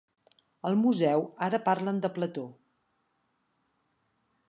[0.69, 2.49] Al museu ara parlen de Plató.